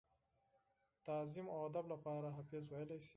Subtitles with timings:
[1.05, 3.07] تعظيم او ادب دپاره حافظ وئيلی شي۔